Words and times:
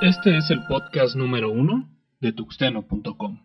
Este 0.00 0.38
es 0.38 0.50
el 0.50 0.64
podcast 0.66 1.14
número 1.16 1.52
uno 1.52 1.88
de 2.20 2.32
tuxteno.com. 2.32 3.38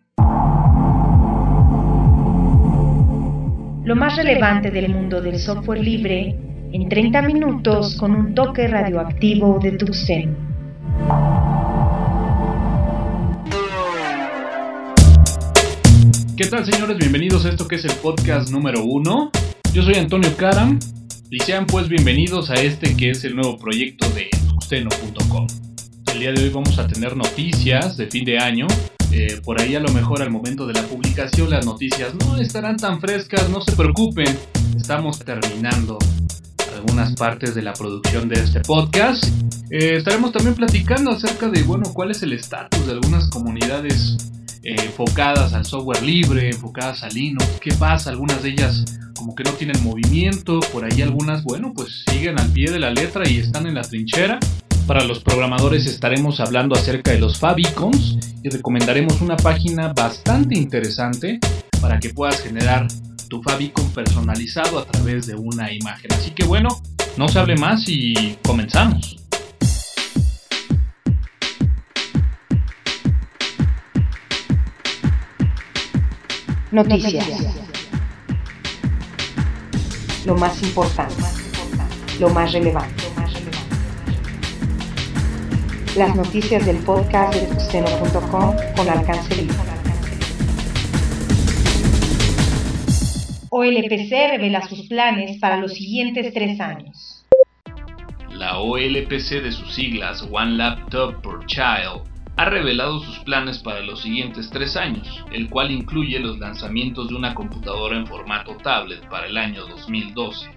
Lo 3.84 3.96
más 3.96 4.16
relevante 4.16 4.70
del 4.70 4.88
mundo 4.88 5.20
del 5.20 5.38
software 5.38 5.80
libre 5.80 6.36
en 6.72 6.88
30 6.88 7.22
minutos 7.22 7.96
con 7.96 8.12
un 8.12 8.34
toque 8.34 8.66
radioactivo 8.66 9.58
de 9.62 9.72
Tuxteno. 9.72 10.34
¿Qué 16.36 16.46
tal 16.46 16.64
señores? 16.64 16.96
Bienvenidos 16.98 17.46
a 17.46 17.50
esto 17.50 17.68
que 17.68 17.76
es 17.76 17.84
el 17.84 17.92
podcast 18.02 18.50
número 18.50 18.82
uno. 18.84 19.30
Yo 19.72 19.82
soy 19.82 19.94
Antonio 19.94 20.30
Karam 20.36 20.78
y 21.34 21.40
sean 21.40 21.66
pues 21.66 21.88
bienvenidos 21.88 22.48
a 22.50 22.54
este 22.54 22.96
que 22.96 23.10
es 23.10 23.24
el 23.24 23.34
nuevo 23.34 23.58
proyecto 23.58 24.08
de 24.10 24.30
tuxteno.com. 24.50 25.48
El 26.12 26.20
día 26.20 26.32
de 26.32 26.44
hoy 26.44 26.48
vamos 26.50 26.78
a 26.78 26.86
tener 26.86 27.16
noticias 27.16 27.96
de 27.96 28.06
fin 28.06 28.24
de 28.24 28.38
año. 28.38 28.68
Eh, 29.10 29.40
por 29.42 29.60
ahí 29.60 29.74
a 29.74 29.80
lo 29.80 29.92
mejor 29.92 30.22
al 30.22 30.30
momento 30.30 30.64
de 30.64 30.74
la 30.74 30.82
publicación 30.82 31.50
las 31.50 31.66
noticias 31.66 32.14
no 32.14 32.36
estarán 32.36 32.76
tan 32.76 33.00
frescas, 33.00 33.50
no 33.50 33.60
se 33.62 33.72
preocupen. 33.72 34.28
Estamos 34.76 35.18
terminando 35.18 35.98
algunas 36.72 37.14
partes 37.16 37.56
de 37.56 37.62
la 37.62 37.72
producción 37.72 38.28
de 38.28 38.40
este 38.40 38.60
podcast. 38.60 39.24
Eh, 39.70 39.96
estaremos 39.96 40.30
también 40.30 40.54
platicando 40.54 41.10
acerca 41.10 41.48
de, 41.48 41.64
bueno, 41.64 41.92
cuál 41.92 42.12
es 42.12 42.22
el 42.22 42.32
estatus 42.32 42.86
de 42.86 42.92
algunas 42.92 43.28
comunidades 43.30 44.18
enfocadas 44.64 45.52
al 45.52 45.64
software 45.64 46.02
libre, 46.02 46.50
enfocadas 46.50 47.02
a 47.02 47.08
Linux, 47.08 47.46
qué 47.60 47.72
pasa, 47.74 48.10
algunas 48.10 48.42
de 48.42 48.50
ellas 48.50 48.84
como 49.16 49.34
que 49.34 49.44
no 49.44 49.52
tienen 49.52 49.82
movimiento, 49.82 50.60
por 50.72 50.84
ahí 50.84 51.00
algunas, 51.02 51.44
bueno, 51.44 51.72
pues 51.74 52.04
siguen 52.10 52.38
al 52.38 52.50
pie 52.50 52.70
de 52.70 52.78
la 52.78 52.90
letra 52.90 53.28
y 53.28 53.38
están 53.38 53.66
en 53.66 53.74
la 53.74 53.82
trinchera. 53.82 54.38
Para 54.86 55.04
los 55.04 55.20
programadores 55.20 55.86
estaremos 55.86 56.40
hablando 56.40 56.74
acerca 56.74 57.12
de 57.12 57.18
los 57.18 57.38
favicons 57.38 58.18
y 58.42 58.50
recomendaremos 58.50 59.20
una 59.22 59.36
página 59.36 59.92
bastante 59.94 60.58
interesante 60.58 61.38
para 61.80 61.98
que 61.98 62.10
puedas 62.10 62.40
generar 62.40 62.86
tu 63.28 63.42
favicon 63.42 63.88
personalizado 63.92 64.78
a 64.78 64.84
través 64.84 65.26
de 65.26 65.36
una 65.36 65.72
imagen. 65.72 66.12
Así 66.12 66.32
que 66.32 66.44
bueno, 66.44 66.68
no 67.16 67.28
se 67.28 67.38
hable 67.38 67.56
más 67.56 67.84
y 67.88 68.36
comenzamos. 68.42 69.23
Noticias. 76.74 77.24
Lo 80.26 80.34
más 80.34 80.60
importante. 80.60 81.14
Lo 82.18 82.28
más 82.30 82.52
relevante. 82.52 83.04
Las 85.96 86.16
noticias 86.16 86.66
del 86.66 86.78
podcast 86.78 87.32
de 87.32 87.46
tuxteno.com 87.46 88.56
con 88.76 88.88
alcance 88.88 89.36
libre. 89.36 89.54
OLPC 93.50 94.10
revela 94.32 94.66
sus 94.66 94.88
planes 94.88 95.38
para 95.38 95.58
los 95.58 95.74
siguientes 95.74 96.34
tres 96.34 96.58
años. 96.60 97.24
La 98.30 98.58
OLPC 98.58 99.40
de 99.44 99.52
sus 99.52 99.72
siglas 99.72 100.26
One 100.28 100.56
Laptop 100.56 101.22
per 101.22 101.46
Child 101.46 102.13
ha 102.36 102.44
revelado 102.46 103.00
sus 103.00 103.20
planes 103.20 103.58
para 103.58 103.80
los 103.80 104.02
siguientes 104.02 104.50
tres 104.50 104.76
años, 104.76 105.24
el 105.32 105.48
cual 105.48 105.70
incluye 105.70 106.18
los 106.18 106.38
lanzamientos 106.38 107.08
de 107.08 107.14
una 107.14 107.34
computadora 107.34 107.96
en 107.96 108.06
formato 108.06 108.56
tablet 108.56 109.08
para 109.08 109.26
el 109.26 109.36
año 109.36 109.66
2012. 109.66 110.50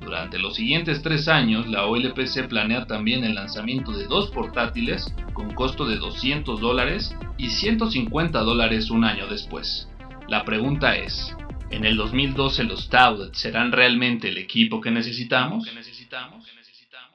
Durante 0.00 0.38
los 0.38 0.56
siguientes 0.56 1.02
tres 1.02 1.28
años, 1.28 1.68
la 1.68 1.86
OLPC 1.86 2.48
planea 2.48 2.86
también 2.86 3.22
el 3.22 3.34
lanzamiento 3.34 3.92
de 3.92 4.06
dos 4.06 4.30
portátiles 4.30 5.14
con 5.34 5.54
costo 5.54 5.86
de 5.86 5.98
200 5.98 6.60
dólares 6.60 7.14
y 7.36 7.50
150 7.50 8.40
dólares 8.40 8.90
un 8.90 9.04
año 9.04 9.26
después. 9.28 9.88
La 10.26 10.44
pregunta 10.44 10.96
es, 10.96 11.36
¿en 11.70 11.84
el 11.84 11.96
2012 11.96 12.64
los 12.64 12.88
tablets 12.88 13.38
serán 13.38 13.72
realmente 13.72 14.28
el 14.28 14.38
equipo 14.38 14.80
que 14.80 14.90
necesitamos? 14.90 15.68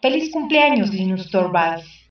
Feliz 0.01 0.31
cumpleaños, 0.31 0.93
Linus 0.93 1.29
Torvalds. 1.31 2.04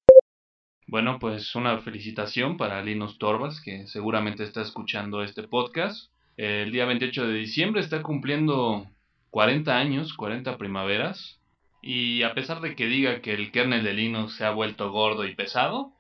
Bueno, 0.95 1.19
pues 1.19 1.57
una 1.57 1.79
felicitación 1.79 2.57
para 2.57 2.81
Linus 2.81 3.19
Torvalds, 3.19 3.61
que 3.61 3.89
seguramente 3.89 4.45
está 4.45 4.63
escuchando 4.63 5.25
este 5.25 5.43
podcast. 5.43 6.09
El 6.37 6.71
día 6.71 6.85
28 6.85 7.27
de 7.27 7.35
diciembre 7.35 7.81
está 7.81 8.01
cumpliendo 8.01 8.87
40 9.31 9.77
años, 9.77 10.15
40 10.15 10.57
primaveras, 10.57 11.41
y 11.83 12.23
a 12.23 12.33
pesar 12.33 12.61
de 12.61 12.77
que 12.77 12.87
diga 12.87 13.23
que 13.23 13.35
el 13.35 13.51
kernel 13.51 13.83
de 13.83 13.93
Linux 13.93 14.37
se 14.37 14.45
ha 14.45 14.53
vuelto 14.53 14.93
gordo 14.93 15.27
y 15.27 15.35
pesado, 15.35 15.91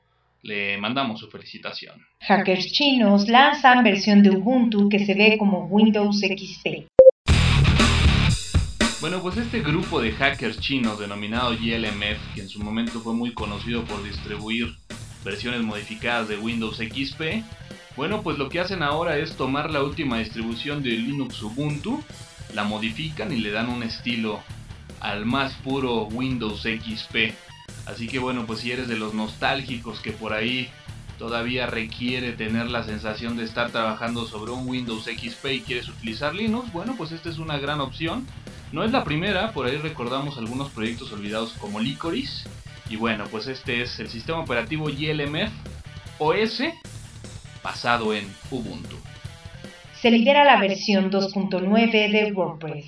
le 0.42 0.78
mandamos 0.78 1.18
su 1.18 1.28
felicitación. 1.28 2.06
Hackers 2.20 2.70
chinos 2.70 3.28
lanzan 3.28 3.82
versión 3.82 4.22
de 4.22 4.30
Ubuntu 4.30 4.88
que 4.88 5.04
se 5.04 5.14
ve 5.14 5.34
como 5.40 5.66
Windows 5.66 6.20
XP. 6.20 6.86
Bueno, 9.04 9.20
pues 9.20 9.36
este 9.36 9.60
grupo 9.60 10.00
de 10.00 10.12
hackers 10.12 10.58
chinos 10.60 10.98
denominado 10.98 11.52
YLMF, 11.52 12.34
que 12.34 12.40
en 12.40 12.48
su 12.48 12.62
momento 12.62 13.00
fue 13.00 13.12
muy 13.12 13.34
conocido 13.34 13.84
por 13.84 14.02
distribuir 14.02 14.68
versiones 15.24 15.62
modificadas 15.62 16.28
de 16.28 16.36
Windows 16.36 16.76
XP, 16.76 17.42
bueno, 17.96 18.22
pues 18.22 18.38
lo 18.38 18.48
que 18.48 18.60
hacen 18.60 18.82
ahora 18.82 19.18
es 19.18 19.36
tomar 19.36 19.70
la 19.70 19.82
última 19.82 20.18
distribución 20.18 20.82
de 20.82 20.90
Linux 20.90 21.40
Ubuntu 21.42 22.02
la 22.54 22.64
modifican 22.64 23.32
y 23.32 23.38
le 23.38 23.50
dan 23.50 23.68
un 23.68 23.82
estilo 23.82 24.40
al 25.00 25.26
más 25.26 25.54
puro 25.54 26.04
Windows 26.04 26.62
XP. 26.62 27.34
Así 27.86 28.08
que 28.08 28.18
bueno, 28.18 28.46
pues 28.46 28.60
si 28.60 28.72
eres 28.72 28.88
de 28.88 28.96
los 28.96 29.14
nostálgicos 29.14 30.00
que 30.00 30.12
por 30.12 30.32
ahí 30.32 30.68
todavía 31.18 31.66
requiere 31.66 32.32
tener 32.32 32.66
la 32.70 32.84
sensación 32.84 33.36
de 33.36 33.44
estar 33.44 33.70
trabajando 33.70 34.26
sobre 34.26 34.52
un 34.52 34.66
Windows 34.66 35.04
XP 35.04 35.46
y 35.52 35.60
quieres 35.60 35.88
utilizar 35.88 36.34
Linux, 36.34 36.72
bueno, 36.72 36.94
pues 36.96 37.12
esta 37.12 37.28
es 37.28 37.38
una 37.38 37.58
gran 37.58 37.80
opción. 37.80 38.26
No 38.72 38.82
es 38.82 38.90
la 38.90 39.04
primera, 39.04 39.52
por 39.52 39.66
ahí 39.66 39.76
recordamos 39.76 40.38
algunos 40.38 40.70
proyectos 40.70 41.12
olvidados 41.12 41.52
como 41.60 41.80
Licorice. 41.80 42.48
Y 42.88 42.96
bueno, 42.96 43.24
pues 43.30 43.46
este 43.46 43.82
es 43.82 43.98
el 43.98 44.08
sistema 44.08 44.40
operativo 44.40 44.90
YLMF 44.90 45.52
OS 46.18 46.62
basado 47.62 48.14
en 48.14 48.26
Ubuntu 48.50 48.96
se 50.04 50.10
libera 50.10 50.44
la 50.44 50.60
versión 50.60 51.10
2.9 51.10 51.90
de 51.90 52.30
WordPress. 52.32 52.84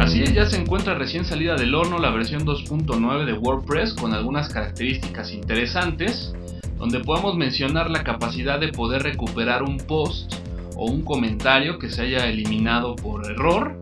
Así 0.00 0.24
es, 0.24 0.34
ya 0.34 0.46
se 0.46 0.60
encuentra 0.60 0.96
recién 0.96 1.24
salida 1.24 1.54
del 1.54 1.76
horno 1.76 2.00
la 2.00 2.10
versión 2.10 2.44
2.9 2.44 3.24
de 3.24 3.34
WordPress 3.34 3.94
con 3.94 4.14
algunas 4.14 4.48
características 4.48 5.32
interesantes, 5.32 6.34
donde 6.76 6.98
podemos 6.98 7.36
mencionar 7.36 7.88
la 7.88 8.02
capacidad 8.02 8.58
de 8.58 8.72
poder 8.72 9.04
recuperar 9.04 9.62
un 9.62 9.76
post 9.76 10.34
o 10.74 10.86
un 10.86 11.02
comentario 11.02 11.78
que 11.78 11.88
se 11.88 12.02
haya 12.02 12.26
eliminado 12.26 12.96
por 12.96 13.30
error. 13.30 13.77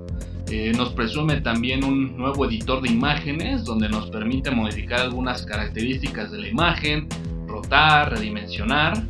Eh, 0.49 0.73
nos 0.77 0.91
presume 0.91 1.41
también 1.41 1.83
un 1.83 2.17
nuevo 2.17 2.47
editor 2.47 2.81
de 2.81 2.89
imágenes 2.89 3.65
donde 3.65 3.89
nos 3.89 4.11
permite 4.11 4.53
modificar 4.53 5.01
algunas 5.01 5.45
características 5.45 6.31
de 6.31 6.39
la 6.39 6.49
imagen, 6.49 7.09
rotar, 7.49 8.12
redimensionar. 8.12 9.03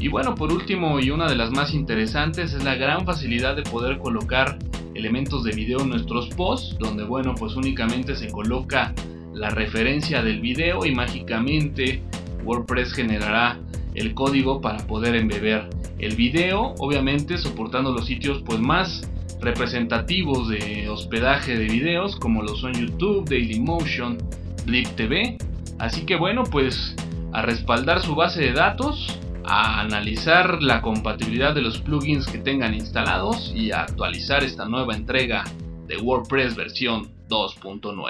Y 0.00 0.08
bueno, 0.08 0.34
por 0.34 0.52
último 0.52 0.98
y 0.98 1.10
una 1.10 1.28
de 1.28 1.36
las 1.36 1.52
más 1.52 1.72
interesantes 1.72 2.52
es 2.52 2.64
la 2.64 2.74
gran 2.74 3.06
facilidad 3.06 3.54
de 3.54 3.62
poder 3.62 3.98
colocar 3.98 4.58
elementos 4.94 5.44
de 5.44 5.52
video 5.52 5.82
en 5.82 5.90
nuestros 5.90 6.28
posts, 6.30 6.76
donde 6.78 7.04
bueno, 7.04 7.34
pues 7.38 7.54
únicamente 7.54 8.16
se 8.16 8.28
coloca 8.28 8.92
la 9.32 9.50
referencia 9.50 10.22
del 10.22 10.40
video 10.40 10.84
y 10.84 10.94
mágicamente 10.94 12.02
WordPress 12.44 12.92
generará 12.92 13.58
el 13.94 14.14
código 14.14 14.60
para 14.60 14.84
poder 14.86 15.14
embeber 15.14 15.68
el 15.98 16.16
video, 16.16 16.74
obviamente 16.78 17.38
soportando 17.38 17.92
los 17.92 18.06
sitios 18.06 18.42
pues 18.44 18.58
más 18.58 19.08
representativos 19.40 20.48
de 20.48 20.88
hospedaje 20.88 21.56
de 21.56 21.64
videos 21.64 22.16
como 22.16 22.42
lo 22.42 22.56
son 22.56 22.72
YouTube, 22.72 23.28
Dailymotion, 23.28 24.18
Blip 24.64 24.88
TV. 24.96 25.38
Así 25.78 26.06
que 26.06 26.16
bueno, 26.16 26.44
pues 26.44 26.96
a 27.32 27.42
respaldar 27.42 28.00
su 28.00 28.14
base 28.14 28.40
de 28.40 28.52
datos, 28.52 29.18
a 29.44 29.80
analizar 29.80 30.62
la 30.62 30.80
compatibilidad 30.80 31.54
de 31.54 31.62
los 31.62 31.78
plugins 31.78 32.26
que 32.26 32.38
tengan 32.38 32.74
instalados 32.74 33.52
y 33.54 33.72
a 33.72 33.82
actualizar 33.82 34.42
esta 34.42 34.64
nueva 34.64 34.94
entrega 34.94 35.44
de 35.86 35.96
WordPress 35.98 36.56
versión 36.56 37.08
2.9. 37.28 38.06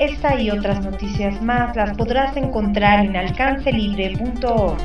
Esta 0.00 0.40
y 0.40 0.48
otras 0.50 0.84
noticias 0.84 1.42
más 1.42 1.74
las 1.74 1.96
podrás 1.96 2.36
encontrar 2.36 3.04
en 3.04 3.16
alcancelibre.org. 3.16 4.78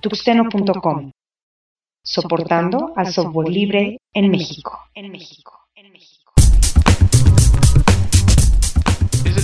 tuxteno.com 0.00 1.10
soportando 2.02 2.92
al 2.96 3.12
software 3.12 3.50
libre 3.50 3.98
en 4.12 4.30
México. 4.30 4.78
En 4.94 5.12
México. 5.12 5.60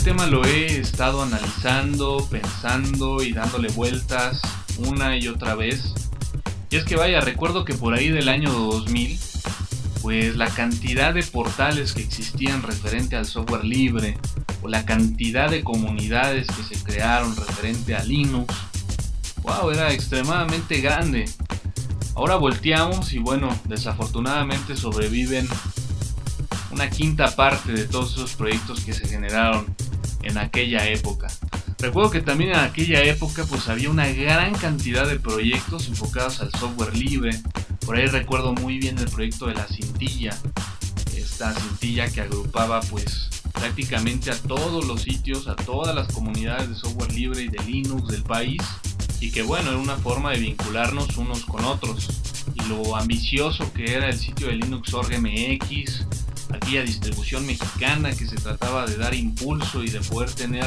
tema 0.07 0.27
lo 0.29 0.45
he 0.45 0.79
estado 0.79 1.21
analizando, 1.21 2.29
pensando 2.31 3.25
y 3.25 3.33
dándole 3.33 3.71
vueltas 3.71 4.41
una 4.87 5.17
y 5.17 5.27
otra 5.27 5.57
vez. 5.57 5.95
Y 6.71 6.77
es 6.77 6.85
que 6.85 6.95
vaya, 6.95 7.21
recuerdo 7.21 7.65
que 7.65 7.75
por 7.75 7.93
ahí 7.93 8.11
del 8.11 8.29
año 8.29 8.53
2000, 8.53 9.19
pues 10.03 10.37
la 10.37 10.49
cantidad 10.49 11.13
de 11.13 11.25
portales 11.25 11.93
que 11.93 12.03
existían 12.03 12.63
referente 12.63 13.17
al 13.17 13.27
software 13.27 13.65
libre, 13.65 14.17
o 14.63 14.69
la 14.69 14.87
cantidad 14.87 15.51
de 15.51 15.65
comunidades 15.65 16.47
que 16.47 16.63
se 16.63 16.81
crearon 16.85 17.35
referente 17.35 17.97
a 17.97 18.05
Linux, 18.05 18.55
wow, 19.47 19.71
era 19.71 19.93
extremadamente 19.93 20.81
grande. 20.81 21.25
Ahora 22.15 22.37
volteamos 22.37 23.13
y 23.13 23.19
bueno, 23.19 23.49
desafortunadamente 23.65 24.77
sobreviven 24.77 25.49
una 26.71 26.91
quinta 26.91 27.35
parte 27.35 27.73
de 27.73 27.85
todos 27.85 28.15
esos 28.15 28.35
proyectos 28.35 28.85
que 28.85 28.93
se 28.93 29.09
generaron 29.09 29.75
en 30.23 30.37
aquella 30.37 30.87
época. 30.89 31.29
Recuerdo 31.79 32.11
que 32.11 32.23
también 32.23 32.51
en 32.51 32.59
aquella 32.59 33.03
época 33.03 33.45
pues 33.45 33.69
había 33.69 33.91
una 33.91 34.09
gran 34.09 34.55
cantidad 34.55 35.07
de 35.07 35.21
proyectos 35.21 35.89
enfocados 35.89 36.41
al 36.41 36.51
software 36.53 36.97
libre. 36.97 37.39
Por 37.85 37.97
ahí 37.97 38.07
recuerdo 38.07 38.55
muy 38.55 38.79
bien 38.79 38.99
el 38.99 39.09
proyecto 39.09 39.47
de 39.47 39.55
la 39.55 39.67
cintilla. 39.67 40.37
Esta 41.15 41.55
cintilla 41.55 42.11
que 42.11 42.23
agrupaba 42.23 42.81
pues 42.81 43.29
prácticamente 43.53 44.31
a 44.31 44.37
todos 44.37 44.87
los 44.87 45.03
sitios, 45.03 45.49
a 45.49 45.55
todas 45.55 45.95
las 45.95 46.09
comunidades 46.13 46.71
de 46.71 46.75
software 46.75 47.13
libre 47.13 47.43
y 47.43 47.49
de 47.49 47.63
Linux 47.63 48.09
del 48.09 48.23
país. 48.23 48.63
Y 49.21 49.31
que 49.31 49.43
bueno, 49.43 49.71
era 49.71 49.79
una 49.79 49.97
forma 49.97 50.33
de 50.33 50.39
vincularnos 50.39 51.17
unos 51.17 51.45
con 51.45 51.65
otros. 51.65 52.09
Y 52.55 52.69
lo 52.69 52.97
ambicioso 52.97 53.73
que 53.73 53.95
era 53.95 54.09
el 54.09 54.19
sitio 54.19 54.49
de 54.49 54.57
Linux.org 54.57 55.11
MX, 55.19 56.07
aquella 56.53 56.83
distribución 56.83 57.47
mexicana 57.47 58.13
que 58.13 58.27
se 58.27 58.37
trataba 58.37 58.87
de 58.87 58.97
dar 58.97 59.15
impulso 59.15 59.83
y 59.83 59.89
de 59.89 60.01
poder 60.01 60.31
tener 60.33 60.67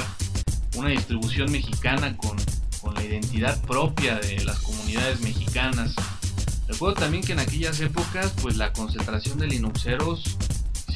una 0.75 0.89
distribución 0.89 1.51
mexicana 1.51 2.15
con, 2.17 2.37
la 2.95 3.03
identidad 3.03 3.61
propia 3.63 4.15
de 4.15 4.43
las 4.45 4.59
comunidades 4.59 5.19
mexicanas. 5.19 5.93
Recuerdo 6.67 7.01
también 7.01 7.23
que 7.23 7.33
en 7.33 7.39
aquellas 7.39 7.79
épocas, 7.81 8.31
pues 8.41 8.55
la 8.55 8.71
concentración 8.71 9.37
de 9.37 9.47
Linuxeros, 9.47 10.23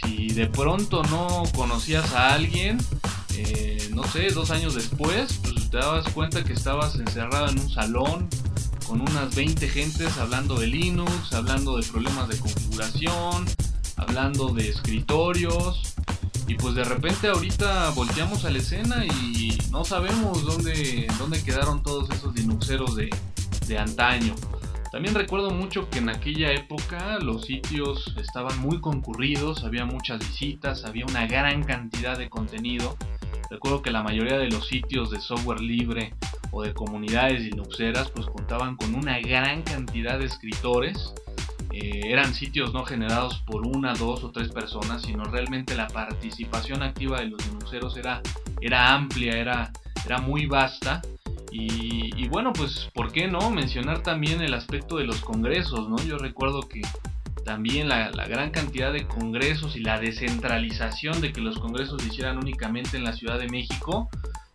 si 0.01 0.29
de 0.29 0.47
pronto 0.47 1.03
no 1.03 1.43
conocías 1.53 2.13
a 2.13 2.33
alguien, 2.33 2.77
eh, 3.35 3.89
no 3.93 4.05
sé, 4.05 4.29
dos 4.29 4.49
años 4.49 4.75
después, 4.75 5.39
pues 5.41 5.52
te 5.73 5.79
dabas 5.79 6.07
cuenta 6.09 6.43
que 6.43 6.53
estabas 6.53 6.93
encerrado 6.97 7.47
en 7.49 7.57
un 7.57 7.67
salón 7.67 8.29
con 8.87 9.01
unas 9.01 9.33
20 9.33 9.67
gentes 9.67 10.19
hablando 10.19 10.53
de 10.53 10.67
Linux, 10.67 11.33
hablando 11.33 11.77
de 11.77 11.83
problemas 11.87 12.29
de 12.29 12.37
configuración, 12.37 13.43
hablando 13.97 14.53
de 14.53 14.69
escritorios, 14.69 15.95
y 16.47 16.53
pues 16.53 16.75
de 16.75 16.83
repente 16.83 17.27
ahorita 17.27 17.89
volteamos 17.95 18.45
a 18.45 18.51
la 18.51 18.59
escena 18.59 19.03
y 19.03 19.57
no 19.71 19.83
sabemos 19.83 20.43
dónde, 20.45 21.07
dónde 21.17 21.41
quedaron 21.41 21.81
todos 21.81 22.07
esos 22.11 22.35
Linuxeros 22.35 22.95
de, 22.95 23.09
de 23.65 23.77
antaño. 23.79 24.35
También 24.91 25.15
recuerdo 25.15 25.49
mucho 25.49 25.89
que 25.89 25.97
en 25.97 26.09
aquella 26.09 26.51
época 26.51 27.17
los 27.17 27.45
sitios 27.45 28.13
estaban 28.21 28.59
muy 28.59 28.79
concurridos, 28.79 29.63
había 29.63 29.85
muchas 29.85 30.19
visitas, 30.19 30.85
había 30.85 31.07
una 31.07 31.25
gran 31.25 31.63
cantidad 31.63 32.15
de 32.15 32.29
contenido. 32.29 32.95
Recuerdo 33.49 33.81
que 33.81 33.91
la 33.91 34.03
mayoría 34.03 34.37
de 34.37 34.49
los 34.49 34.67
sitios 34.67 35.11
de 35.11 35.19
software 35.19 35.61
libre 35.61 36.13
o 36.51 36.63
de 36.63 36.73
comunidades 36.73 37.41
linuxeras 37.41 38.09
pues 38.11 38.27
contaban 38.27 38.75
con 38.75 38.95
una 38.95 39.19
gran 39.19 39.61
cantidad 39.63 40.19
de 40.19 40.25
escritores 40.25 41.13
eh, 41.73 42.11
eran 42.11 42.35
sitios 42.35 42.71
no 42.71 42.85
generados 42.85 43.43
por 43.47 43.65
una, 43.65 43.95
dos 43.95 44.23
o 44.23 44.31
tres 44.31 44.49
personas, 44.49 45.01
sino 45.01 45.23
realmente 45.23 45.73
la 45.73 45.87
participación 45.87 46.83
activa 46.83 47.19
de 47.19 47.25
los 47.25 47.43
linuxeros 47.47 47.97
era, 47.97 48.21
era 48.61 48.93
amplia, 48.93 49.35
era, 49.35 49.71
era 50.05 50.19
muy 50.19 50.45
vasta. 50.45 51.01
Y, 51.55 52.27
bueno, 52.29 52.51
pues, 52.51 52.89
¿por 52.95 53.11
qué 53.11 53.27
no? 53.27 53.51
Mencionar 53.51 54.01
también 54.01 54.41
el 54.41 54.55
aspecto 54.55 54.97
de 54.97 55.03
los 55.03 55.19
congresos, 55.21 55.87
¿no? 55.87 55.97
Yo 55.97 56.17
recuerdo 56.17 56.61
que 56.61 56.81
también 57.43 57.89
la, 57.89 58.09
gran 58.27 58.51
cantidad 58.51 58.91
de 58.93 59.05
congresos 59.05 59.75
y 59.75 59.81
la 59.81 59.99
descentralización 59.99 61.21
de 61.21 61.31
que 61.31 61.41
los 61.41 61.59
congresos 61.59 62.01
se 62.01 62.07
hicieran 62.07 62.37
únicamente 62.37 62.97
en 62.97 63.03
la 63.03 63.13
Ciudad 63.13 63.39
de 63.39 63.49
México, 63.49 64.09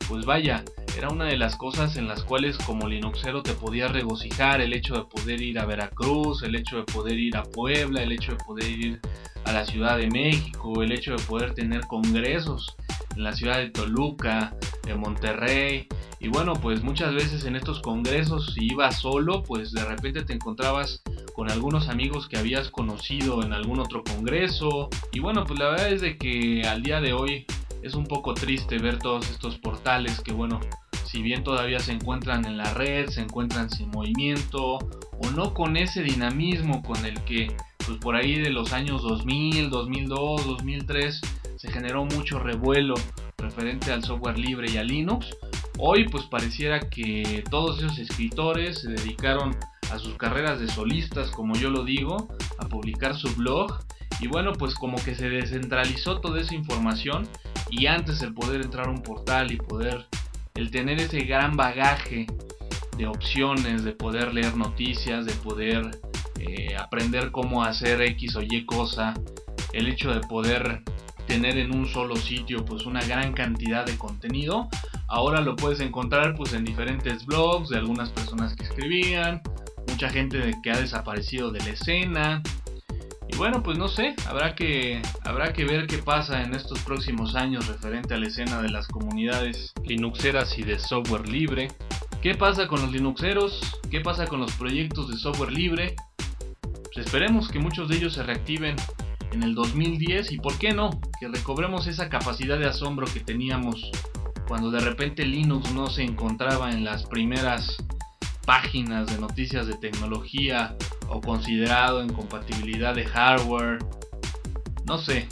pues 0.08 0.24
vaya, 0.24 0.64
era 0.96 1.10
una 1.10 1.26
de 1.26 1.36
las 1.36 1.56
cosas 1.56 1.96
en 1.96 2.08
las 2.08 2.24
cuales 2.24 2.56
como 2.58 2.88
Linuxero 2.88 3.42
te 3.42 3.52
podías 3.52 3.92
regocijar, 3.92 4.60
el 4.60 4.72
hecho 4.72 4.94
de 4.94 5.04
poder 5.04 5.40
ir 5.42 5.58
a 5.58 5.66
Veracruz, 5.66 6.42
el 6.42 6.54
hecho 6.54 6.78
de 6.78 6.84
poder 6.84 7.18
ir 7.18 7.36
a 7.36 7.42
Puebla, 7.42 8.02
el 8.02 8.12
hecho 8.12 8.32
de 8.32 8.38
poder 8.38 8.70
ir 8.70 9.00
a 9.44 9.52
la 9.52 9.64
Ciudad 9.64 9.98
de 9.98 10.08
México, 10.08 10.82
el 10.82 10.92
hecho 10.92 11.12
de 11.12 11.22
poder 11.24 11.54
tener 11.54 11.82
congresos 11.82 12.74
en 13.16 13.24
la 13.24 13.32
ciudad 13.34 13.58
de 13.58 13.70
Toluca, 13.70 14.54
de 14.84 14.94
Monterrey. 14.94 15.88
Y 16.20 16.28
bueno, 16.28 16.54
pues 16.54 16.82
muchas 16.82 17.14
veces 17.14 17.44
en 17.44 17.54
estos 17.54 17.80
congresos, 17.80 18.54
si 18.54 18.66
ibas 18.72 19.00
solo, 19.00 19.42
pues 19.42 19.72
de 19.72 19.84
repente 19.84 20.24
te 20.24 20.32
encontrabas 20.32 21.02
con 21.34 21.50
algunos 21.50 21.88
amigos 21.88 22.28
que 22.28 22.36
habías 22.36 22.70
conocido 22.70 23.42
en 23.44 23.52
algún 23.52 23.78
otro 23.78 24.02
congreso. 24.02 24.88
Y 25.12 25.20
bueno, 25.20 25.44
pues 25.44 25.58
la 25.60 25.70
verdad 25.70 25.92
es 25.92 26.00
de 26.00 26.18
que 26.18 26.62
al 26.62 26.82
día 26.82 27.00
de 27.00 27.12
hoy 27.12 27.46
es 27.82 27.94
un 27.94 28.06
poco 28.06 28.34
triste 28.34 28.78
ver 28.78 28.98
todos 28.98 29.30
estos 29.30 29.58
portales 29.58 30.20
que 30.20 30.32
bueno, 30.32 30.60
si 31.04 31.22
bien 31.22 31.44
todavía 31.44 31.78
se 31.78 31.92
encuentran 31.92 32.44
en 32.44 32.56
la 32.56 32.74
red, 32.74 33.08
se 33.08 33.20
encuentran 33.20 33.70
sin 33.70 33.88
movimiento 33.90 34.74
o 34.74 35.30
no 35.34 35.54
con 35.54 35.76
ese 35.76 36.02
dinamismo 36.02 36.82
con 36.82 37.04
el 37.06 37.22
que 37.22 37.54
pues 37.86 37.98
por 37.98 38.16
ahí 38.16 38.38
de 38.38 38.50
los 38.50 38.72
años 38.72 39.02
2000, 39.02 39.70
2002, 39.70 40.46
2003 40.46 41.20
se 41.56 41.72
generó 41.72 42.04
mucho 42.04 42.38
revuelo 42.38 42.94
referente 43.38 43.92
al 43.92 44.04
software 44.04 44.38
libre 44.38 44.70
y 44.70 44.76
a 44.76 44.84
Linux. 44.84 45.34
Hoy 45.80 46.08
pues 46.08 46.24
pareciera 46.24 46.80
que 46.80 47.44
todos 47.48 47.78
esos 47.78 47.98
escritores 47.98 48.80
se 48.80 48.88
dedicaron 48.88 49.56
a 49.92 49.98
sus 49.98 50.16
carreras 50.16 50.58
de 50.58 50.66
solistas, 50.66 51.30
como 51.30 51.54
yo 51.54 51.70
lo 51.70 51.84
digo, 51.84 52.28
a 52.58 52.68
publicar 52.68 53.14
su 53.16 53.32
blog. 53.36 53.78
Y 54.20 54.26
bueno, 54.26 54.52
pues 54.52 54.74
como 54.74 54.96
que 54.96 55.14
se 55.14 55.28
descentralizó 55.30 56.20
toda 56.20 56.40
esa 56.40 56.56
información 56.56 57.28
y 57.70 57.86
antes 57.86 58.20
el 58.22 58.34
poder 58.34 58.62
entrar 58.62 58.88
a 58.88 58.90
un 58.90 59.04
portal 59.04 59.52
y 59.52 59.56
poder, 59.56 60.06
el 60.56 60.72
tener 60.72 61.00
ese 61.00 61.20
gran 61.20 61.56
bagaje 61.56 62.26
de 62.96 63.06
opciones, 63.06 63.84
de 63.84 63.92
poder 63.92 64.34
leer 64.34 64.56
noticias, 64.56 65.26
de 65.26 65.32
poder 65.34 66.00
eh, 66.40 66.74
aprender 66.76 67.30
cómo 67.30 67.62
hacer 67.62 68.02
X 68.02 68.34
o 68.34 68.42
Y 68.42 68.66
cosa, 68.66 69.14
el 69.72 69.86
hecho 69.86 70.12
de 70.12 70.20
poder 70.20 70.82
tener 71.28 71.58
en 71.58 71.72
un 71.72 71.86
solo 71.86 72.16
sitio 72.16 72.64
pues 72.64 72.86
una 72.86 73.02
gran 73.02 73.32
cantidad 73.32 73.86
de 73.86 73.96
contenido, 73.96 74.68
ahora 75.08 75.40
lo 75.40 75.56
puedes 75.56 75.80
encontrar 75.80 76.34
pues 76.34 76.52
en 76.52 76.64
diferentes 76.64 77.26
blogs 77.26 77.70
de 77.70 77.78
algunas 77.78 78.10
personas 78.10 78.54
que 78.54 78.64
escribían, 78.64 79.42
mucha 79.88 80.08
gente 80.10 80.52
que 80.62 80.70
ha 80.70 80.78
desaparecido 80.78 81.50
de 81.50 81.60
la 81.60 81.70
escena, 81.70 82.42
y 83.30 83.36
bueno, 83.36 83.62
pues 83.62 83.76
no 83.76 83.88
sé, 83.88 84.14
habrá 84.26 84.54
que, 84.54 85.02
habrá 85.22 85.52
que 85.52 85.64
ver 85.64 85.86
qué 85.86 85.98
pasa 85.98 86.42
en 86.42 86.54
estos 86.54 86.80
próximos 86.80 87.34
años 87.34 87.66
referente 87.66 88.14
a 88.14 88.18
la 88.18 88.26
escena 88.26 88.62
de 88.62 88.70
las 88.70 88.88
comunidades 88.88 89.74
linuxeras 89.84 90.58
y 90.58 90.62
de 90.62 90.78
software 90.78 91.28
libre. 91.28 91.68
¿Qué 92.22 92.34
pasa 92.34 92.66
con 92.66 92.80
los 92.80 92.90
linuxeros? 92.90 93.78
¿Qué 93.90 94.00
pasa 94.00 94.26
con 94.26 94.40
los 94.40 94.52
proyectos 94.52 95.10
de 95.10 95.16
software 95.18 95.52
libre? 95.52 95.94
Pues 96.94 97.06
esperemos 97.06 97.48
que 97.48 97.58
muchos 97.58 97.88
de 97.90 97.96
ellos 97.96 98.14
se 98.14 98.22
reactiven 98.22 98.76
en 99.32 99.42
el 99.42 99.54
2010 99.54 100.32
y 100.32 100.38
por 100.38 100.58
qué 100.58 100.72
no, 100.72 100.98
que 101.20 101.28
recobremos 101.28 101.86
esa 101.86 102.08
capacidad 102.08 102.58
de 102.58 102.66
asombro 102.66 103.06
que 103.12 103.20
teníamos 103.20 103.90
cuando 104.48 104.70
de 104.70 104.80
repente 104.80 105.26
Linux 105.26 105.72
no 105.72 105.90
se 105.90 106.02
encontraba 106.02 106.70
en 106.70 106.82
las 106.82 107.04
primeras 107.04 107.76
páginas 108.46 109.06
de 109.06 109.18
noticias 109.18 109.66
de 109.66 109.74
tecnología 109.74 110.74
o 111.06 111.20
considerado 111.20 112.00
en 112.00 112.10
compatibilidad 112.10 112.94
de 112.94 113.04
hardware. 113.04 113.78
No 114.86 114.96
sé, 114.96 115.28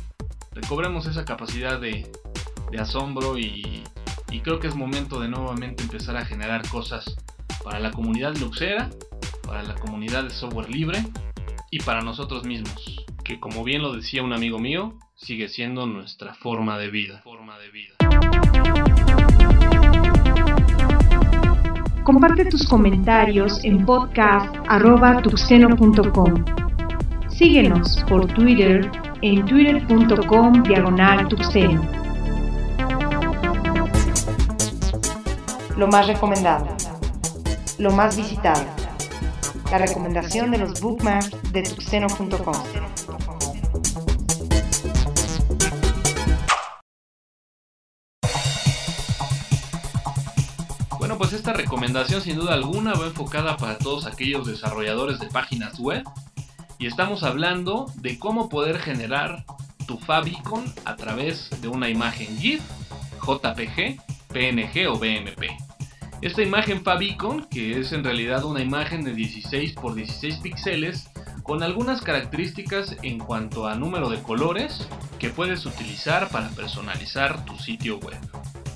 recobremos 0.52 1.06
esa 1.06 1.24
capacidad 1.24 1.80
de, 1.80 2.06
asombro 2.78 3.38
y, 3.38 3.82
creo 4.44 4.60
que 4.60 4.68
es 4.68 4.74
momento 4.74 5.18
de 5.18 5.28
nuevamente 5.28 5.82
empezar 5.82 6.14
a 6.18 6.26
generar 6.26 6.68
cosas 6.68 7.16
para 7.64 7.80
la 7.80 7.90
comunidad 7.90 8.36
luxera, 8.36 8.90
para 9.46 9.62
la 9.62 9.74
comunidad 9.76 10.24
de 10.24 10.30
software 10.30 10.68
libre 10.68 11.02
y 11.70 11.78
para 11.80 12.02
nosotros 12.02 12.44
mismos, 12.44 13.06
que 13.24 13.40
como 13.40 13.64
bien 13.64 13.80
lo 13.80 13.94
decía 13.94 14.22
un 14.22 14.34
amigo 14.34 14.58
mío, 14.58 14.98
sigue 15.14 15.48
siendo 15.48 15.86
nuestra 15.86 16.34
forma 16.34 16.76
de 16.78 16.90
vida. 16.90 17.22
Forma 17.22 17.58
de 17.58 17.70
vida. 17.70 18.95
Comparte 22.06 22.44
tus 22.44 22.68
comentarios 22.68 23.58
en 23.64 23.84
podcast.tuxeno.com. 23.84 26.44
Síguenos 27.28 28.04
por 28.08 28.32
Twitter 28.32 28.88
en 29.22 29.44
twitter.com 29.44 30.62
diagonal 30.62 31.26
tuxeno. 31.26 31.82
Lo 35.76 35.88
más 35.88 36.06
recomendado. 36.06 36.68
Lo 37.78 37.90
más 37.90 38.16
visitado. 38.16 38.62
La 39.72 39.78
recomendación 39.78 40.52
de 40.52 40.58
los 40.58 40.80
bookmarks 40.80 41.52
de 41.52 41.64
tuxeno.com. 41.64 42.54
Bueno, 51.06 51.18
pues 51.18 51.34
esta 51.34 51.52
recomendación 51.52 52.20
sin 52.20 52.34
duda 52.34 52.54
alguna 52.54 52.92
va 52.94 53.06
enfocada 53.06 53.56
para 53.56 53.78
todos 53.78 54.06
aquellos 54.06 54.44
desarrolladores 54.44 55.20
de 55.20 55.28
páginas 55.28 55.78
web. 55.78 56.02
Y 56.80 56.88
estamos 56.88 57.22
hablando 57.22 57.86
de 57.94 58.18
cómo 58.18 58.48
poder 58.48 58.80
generar 58.80 59.44
tu 59.86 59.98
favicon 59.98 60.64
a 60.84 60.96
través 60.96 61.48
de 61.62 61.68
una 61.68 61.88
imagen 61.88 62.36
GIF, 62.36 62.60
JPG, 63.24 64.00
PNG 64.32 64.88
o 64.88 64.98
BMP. 64.98 65.56
Esta 66.22 66.42
imagen 66.42 66.82
favicon, 66.82 67.44
que 67.44 67.78
es 67.78 67.92
en 67.92 68.02
realidad 68.02 68.44
una 68.44 68.60
imagen 68.60 69.04
de 69.04 69.14
16 69.14 69.74
x 69.78 69.94
16 69.94 70.36
píxeles, 70.38 71.08
con 71.44 71.62
algunas 71.62 72.02
características 72.02 72.96
en 73.04 73.20
cuanto 73.20 73.68
a 73.68 73.76
número 73.76 74.08
de 74.08 74.20
colores 74.22 74.88
que 75.20 75.30
puedes 75.30 75.66
utilizar 75.66 76.30
para 76.30 76.48
personalizar 76.48 77.44
tu 77.44 77.56
sitio 77.58 78.00
web. 78.00 78.18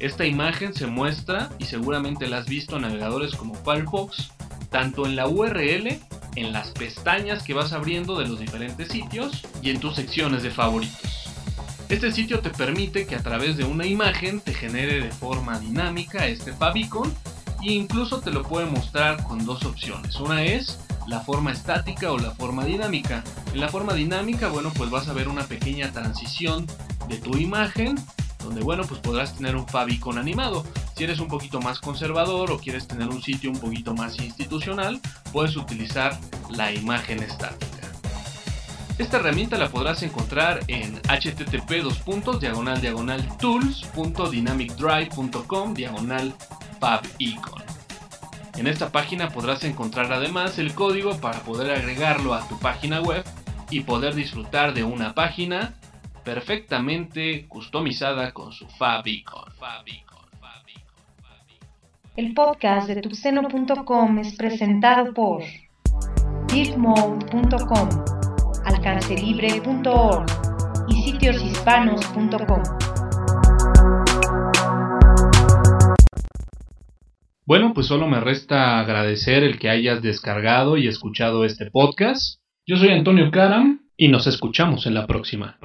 Esta 0.00 0.24
imagen 0.24 0.74
se 0.74 0.86
muestra 0.86 1.50
y 1.58 1.66
seguramente 1.66 2.26
la 2.26 2.38
has 2.38 2.46
visto 2.46 2.76
en 2.76 2.82
navegadores 2.82 3.34
como 3.36 3.54
Firefox, 3.54 4.30
tanto 4.70 5.04
en 5.04 5.14
la 5.14 5.28
URL, 5.28 6.00
en 6.36 6.52
las 6.52 6.70
pestañas 6.70 7.42
que 7.42 7.52
vas 7.52 7.74
abriendo 7.74 8.18
de 8.18 8.26
los 8.26 8.40
diferentes 8.40 8.88
sitios 8.88 9.42
y 9.60 9.68
en 9.68 9.78
tus 9.78 9.96
secciones 9.96 10.42
de 10.42 10.50
favoritos. 10.50 11.28
Este 11.90 12.12
sitio 12.12 12.40
te 12.40 12.48
permite 12.48 13.06
que 13.06 13.16
a 13.16 13.22
través 13.22 13.58
de 13.58 13.64
una 13.64 13.84
imagen 13.84 14.40
te 14.40 14.54
genere 14.54 15.02
de 15.02 15.10
forma 15.10 15.58
dinámica 15.58 16.26
este 16.26 16.54
favicon 16.54 17.12
e 17.62 17.72
incluso 17.72 18.20
te 18.20 18.30
lo 18.30 18.42
puede 18.42 18.66
mostrar 18.66 19.22
con 19.24 19.44
dos 19.44 19.66
opciones. 19.66 20.16
Una 20.16 20.44
es 20.44 20.78
la 21.08 21.20
forma 21.20 21.52
estática 21.52 22.10
o 22.10 22.16
la 22.16 22.30
forma 22.30 22.64
dinámica. 22.64 23.22
En 23.52 23.60
la 23.60 23.68
forma 23.68 23.92
dinámica, 23.92 24.48
bueno, 24.48 24.72
pues 24.74 24.88
vas 24.88 25.08
a 25.08 25.12
ver 25.12 25.28
una 25.28 25.44
pequeña 25.44 25.90
transición 25.90 26.66
de 27.08 27.18
tu 27.18 27.36
imagen, 27.36 27.96
donde, 28.42 28.62
bueno, 28.62 28.84
pues 28.84 29.00
podrás 29.00 29.34
tener 29.34 29.56
un 29.56 29.66
favicon 29.66 30.18
animado. 30.18 30.62
Si 30.96 31.04
eres 31.04 31.20
un 31.20 31.28
poquito 31.28 31.58
más 31.60 31.80
conservador 31.80 32.50
o 32.50 32.58
quieres 32.58 32.86
tener 32.86 33.08
un 33.08 33.22
sitio 33.22 33.50
un 33.50 33.58
poquito 33.58 33.94
más 33.94 34.18
institucional, 34.18 35.00
puedes 35.32 35.56
utilizar 35.56 36.18
la 36.50 36.70
imagen 36.72 37.22
estática. 37.22 37.66
Esta 38.98 39.16
herramienta 39.16 39.56
la 39.56 39.70
podrás 39.70 40.02
encontrar 40.02 40.60
en 40.68 41.00
http 41.00 41.86
diagonal 42.38 42.82
diagonal 42.82 43.26
tools.dynamicdrive.com 43.38 45.72
diagonal 45.72 46.34
favicon. 46.78 47.62
En 48.56 48.66
esta 48.66 48.92
página 48.92 49.30
podrás 49.30 49.64
encontrar 49.64 50.12
además 50.12 50.58
el 50.58 50.74
código 50.74 51.16
para 51.16 51.40
poder 51.40 51.70
agregarlo 51.70 52.34
a 52.34 52.46
tu 52.46 52.58
página 52.58 53.00
web 53.00 53.24
y 53.70 53.80
poder 53.80 54.14
disfrutar 54.14 54.74
de 54.74 54.84
una 54.84 55.14
página 55.14 55.72
perfectamente 56.32 57.48
customizada 57.48 58.30
con 58.32 58.52
su 58.52 58.68
favicon. 58.68 59.52
El 62.14 62.34
podcast 62.34 62.86
de 62.86 63.02
tuxeno.com 63.02 64.18
es 64.20 64.36
presentado 64.36 65.12
por 65.12 65.42
gitmode.com, 66.52 67.88
alcancelibre.org 68.64 70.26
y 70.88 71.02
sitioshispanos.com. 71.02 72.62
Bueno, 77.44 77.74
pues 77.74 77.88
solo 77.88 78.06
me 78.06 78.20
resta 78.20 78.78
agradecer 78.78 79.42
el 79.42 79.58
que 79.58 79.68
hayas 79.68 80.00
descargado 80.00 80.76
y 80.76 80.86
escuchado 80.86 81.44
este 81.44 81.72
podcast. 81.72 82.40
Yo 82.64 82.76
soy 82.76 82.90
Antonio 82.90 83.32
Karam 83.32 83.80
y 83.96 84.06
nos 84.06 84.28
escuchamos 84.28 84.86
en 84.86 84.94
la 84.94 85.08
próxima. 85.08 85.58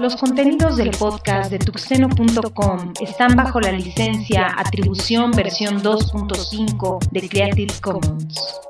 Los 0.00 0.16
contenidos 0.16 0.78
del 0.78 0.92
podcast 0.92 1.50
de 1.50 1.58
tuxeno.com 1.58 2.94
están 3.00 3.36
bajo 3.36 3.60
la 3.60 3.70
licencia 3.72 4.46
Atribución 4.56 5.30
versión 5.32 5.82
2.5 5.82 7.10
de 7.10 7.28
Creative 7.28 7.74
Commons. 7.82 8.60